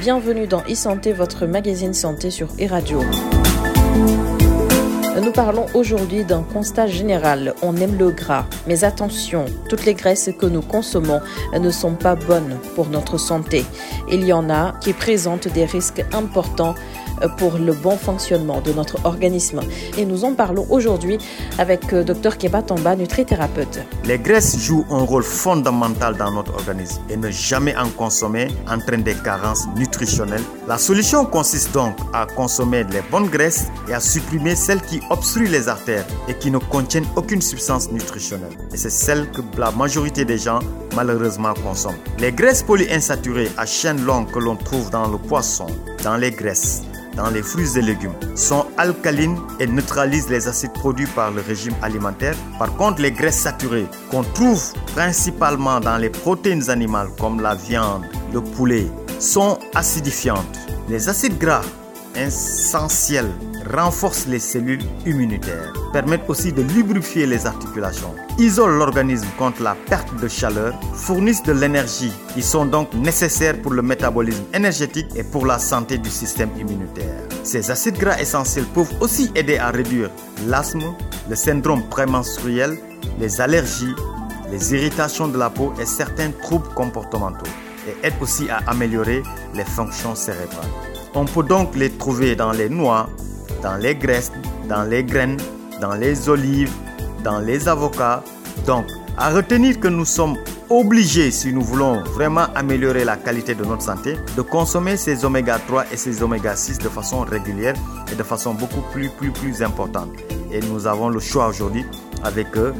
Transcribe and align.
bienvenue 0.00 0.46
dans 0.46 0.62
e-santé, 0.62 1.12
votre 1.12 1.44
magazine 1.44 1.92
santé 1.92 2.30
sur 2.30 2.46
e-radio. 2.58 3.02
Nous 5.22 5.30
parlons 5.30 5.66
aujourd'hui 5.74 6.24
d'un 6.24 6.42
constat 6.42 6.86
général. 6.86 7.52
On 7.62 7.76
aime 7.76 7.98
le 7.98 8.10
gras. 8.10 8.46
Mais 8.66 8.82
attention, 8.84 9.44
toutes 9.68 9.84
les 9.84 9.92
graisses 9.92 10.30
que 10.38 10.46
nous 10.46 10.62
consommons 10.62 11.20
ne 11.52 11.70
sont 11.70 11.92
pas 11.92 12.14
bonnes 12.14 12.56
pour 12.74 12.88
notre 12.88 13.18
santé. 13.18 13.66
Il 14.10 14.24
y 14.24 14.32
en 14.32 14.48
a 14.48 14.72
qui 14.80 14.94
présentent 14.94 15.48
des 15.48 15.66
risques 15.66 16.02
importants 16.14 16.74
pour 17.28 17.58
le 17.58 17.72
bon 17.72 17.96
fonctionnement 17.96 18.60
de 18.60 18.72
notre 18.72 19.04
organisme. 19.04 19.60
Et 19.96 20.04
nous 20.04 20.24
en 20.24 20.34
parlons 20.34 20.66
aujourd'hui 20.70 21.18
avec 21.58 21.92
euh, 21.92 22.04
Dr 22.04 22.38
Keba 22.38 22.62
Tamba, 22.62 22.96
nutrithérapeute. 22.96 23.80
Les 24.04 24.18
graisses 24.18 24.58
jouent 24.58 24.86
un 24.90 25.02
rôle 25.02 25.22
fondamental 25.22 26.16
dans 26.16 26.32
notre 26.32 26.54
organisme 26.54 27.00
et 27.08 27.16
ne 27.16 27.30
jamais 27.30 27.76
en 27.76 27.88
consommer 27.88 28.48
entraîne 28.68 29.02
des 29.02 29.14
carences 29.14 29.66
nutritionnelles. 29.76 30.42
La 30.66 30.78
solution 30.78 31.24
consiste 31.24 31.72
donc 31.72 31.96
à 32.12 32.26
consommer 32.26 32.84
les 32.84 33.02
bonnes 33.10 33.28
graisses 33.28 33.66
et 33.88 33.94
à 33.94 34.00
supprimer 34.00 34.54
celles 34.54 34.82
qui 34.82 35.00
obstruent 35.10 35.48
les 35.48 35.68
artères 35.68 36.06
et 36.28 36.34
qui 36.34 36.50
ne 36.50 36.58
contiennent 36.58 37.06
aucune 37.16 37.42
substance 37.42 37.90
nutritionnelle. 37.90 38.52
Et 38.72 38.76
c'est 38.76 38.90
celle 38.90 39.30
que 39.30 39.40
la 39.58 39.70
majorité 39.70 40.24
des 40.24 40.38
gens 40.38 40.60
malheureusement 40.94 41.54
consomment. 41.54 41.98
Les 42.18 42.32
graisses 42.32 42.62
polyinsaturées 42.62 43.50
à 43.56 43.66
chaîne 43.66 44.04
longue 44.04 44.30
que 44.30 44.38
l'on 44.38 44.56
trouve 44.56 44.90
dans 44.90 45.08
le 45.08 45.18
poisson, 45.18 45.66
dans 46.02 46.16
les 46.16 46.30
graisses, 46.30 46.82
dans 47.16 47.30
les 47.30 47.42
fruits 47.42 47.76
et 47.76 47.82
légumes 47.82 48.14
sont 48.34 48.66
alcalines 48.78 49.38
et 49.58 49.66
neutralisent 49.66 50.28
les 50.28 50.48
acides 50.48 50.72
produits 50.72 51.06
par 51.06 51.30
le 51.30 51.40
régime 51.40 51.74
alimentaire. 51.82 52.34
Par 52.58 52.74
contre, 52.76 53.02
les 53.02 53.12
graisses 53.12 53.40
saturées 53.40 53.86
qu'on 54.10 54.22
trouve 54.22 54.62
principalement 54.94 55.80
dans 55.80 55.96
les 55.98 56.10
protéines 56.10 56.70
animales 56.70 57.08
comme 57.18 57.40
la 57.40 57.54
viande, 57.54 58.04
le 58.32 58.40
poulet, 58.40 58.86
sont 59.18 59.58
acidifiantes. 59.74 60.58
Les 60.88 61.08
acides 61.08 61.38
gras 61.38 61.62
essentiels 62.16 63.30
renforcent 63.72 64.26
les 64.26 64.38
cellules 64.38 64.84
immunitaires, 65.06 65.72
permettent 65.92 66.28
aussi 66.28 66.52
de 66.52 66.62
lubrifier 66.62 67.26
les 67.26 67.46
articulations, 67.46 68.14
isolent 68.38 68.78
l'organisme 68.78 69.28
contre 69.38 69.62
la 69.62 69.74
perte 69.74 70.14
de 70.20 70.28
chaleur, 70.28 70.74
fournissent 70.94 71.42
de 71.42 71.52
l'énergie. 71.52 72.12
Ils 72.36 72.44
sont 72.44 72.66
donc 72.66 72.92
nécessaires 72.94 73.60
pour 73.60 73.72
le 73.72 73.82
métabolisme 73.82 74.44
énergétique 74.52 75.08
et 75.14 75.22
pour 75.22 75.46
la 75.46 75.58
santé 75.58 75.98
du 75.98 76.10
système 76.10 76.50
immunitaire. 76.58 77.22
Ces 77.42 77.70
acides 77.70 77.98
gras 77.98 78.20
essentiels 78.20 78.66
peuvent 78.74 78.92
aussi 79.00 79.30
aider 79.34 79.58
à 79.58 79.70
réduire 79.70 80.10
l'asthme, 80.46 80.94
le 81.28 81.36
syndrome 81.36 81.82
prémenstruel, 81.88 82.78
les 83.18 83.40
allergies, 83.40 83.94
les 84.50 84.74
irritations 84.74 85.28
de 85.28 85.38
la 85.38 85.50
peau 85.50 85.72
et 85.80 85.86
certains 85.86 86.30
troubles 86.30 86.68
comportementaux 86.74 87.50
et 87.86 88.06
aident 88.06 88.20
aussi 88.20 88.48
à 88.50 88.58
améliorer 88.66 89.22
les 89.54 89.64
fonctions 89.64 90.14
cérébrales. 90.14 90.68
On 91.14 91.24
peut 91.24 91.42
donc 91.42 91.74
les 91.74 91.90
trouver 91.90 92.36
dans 92.36 92.52
les 92.52 92.68
noix, 92.68 93.08
dans 93.62 93.76
les 93.76 93.94
graisses, 93.94 94.32
dans 94.68 94.84
les 94.84 95.02
graines, 95.02 95.38
dans 95.80 95.94
les 95.94 96.28
olives, 96.28 96.72
dans 97.24 97.40
les 97.40 97.68
avocats. 97.68 98.22
Donc, 98.66 98.86
à 99.16 99.30
retenir 99.30 99.80
que 99.80 99.88
nous 99.88 100.04
sommes 100.04 100.36
obligés, 100.68 101.32
si 101.32 101.52
nous 101.52 101.62
voulons 101.62 102.02
vraiment 102.04 102.46
améliorer 102.54 103.04
la 103.04 103.16
qualité 103.16 103.56
de 103.56 103.64
notre 103.64 103.82
santé, 103.82 104.14
de 104.36 104.42
consommer 104.42 104.96
ces 104.96 105.24
oméga 105.24 105.58
3 105.58 105.86
et 105.92 105.96
ces 105.96 106.22
oméga 106.22 106.54
6 106.54 106.78
de 106.78 106.88
façon 106.88 107.20
régulière 107.20 107.74
et 108.12 108.14
de 108.14 108.22
façon 108.22 108.54
beaucoup 108.54 108.82
plus, 108.92 109.08
plus, 109.08 109.32
plus 109.32 109.62
importante. 109.62 110.10
Et 110.52 110.60
nous 110.60 110.86
avons 110.86 111.08
le 111.08 111.18
choix 111.18 111.48
aujourd'hui 111.48 111.84
avec 112.22 112.56
euh, 112.56 112.72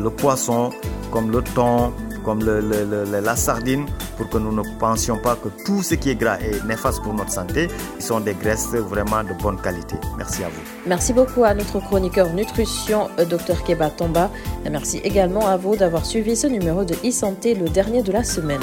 le 0.00 0.10
poisson, 0.10 0.70
comme 1.12 1.30
le 1.30 1.42
thon, 1.42 1.92
comme 2.24 2.42
la 2.42 3.36
sardine, 3.36 3.86
pour 4.18 4.28
que 4.28 4.36
nous 4.36 4.52
ne 4.52 4.62
pensions 4.78 5.16
pas 5.16 5.36
que 5.36 5.48
tout 5.64 5.82
ce 5.82 5.94
qui 5.94 6.10
est 6.10 6.16
gras 6.16 6.38
est 6.40 6.62
néfaste 6.66 7.02
pour 7.02 7.14
notre 7.14 7.32
santé. 7.32 7.68
Ils 7.98 8.04
sont 8.04 8.20
des 8.20 8.34
graisses 8.34 8.74
vraiment 8.74 9.22
de 9.22 9.32
bonne 9.40 9.60
qualité. 9.60 9.96
Merci 10.18 10.44
à 10.44 10.48
vous. 10.48 10.60
Merci 10.86 11.12
beaucoup 11.12 11.44
à 11.44 11.54
notre 11.54 11.78
chroniqueur 11.80 12.32
nutrition, 12.34 13.08
euh, 13.18 13.24
Dr 13.24 13.62
Keba 13.64 13.90
Tomba. 13.90 14.30
Merci 14.70 14.98
également 14.98 15.46
à 15.46 15.56
vous 15.56 15.76
d'avoir 15.76 16.04
suivi 16.04 16.36
ce 16.36 16.48
numéro 16.48 16.84
de 16.84 16.94
e-santé, 17.06 17.54
le 17.54 17.68
dernier 17.68 18.02
de 18.02 18.12
la 18.12 18.24
semaine. 18.24 18.60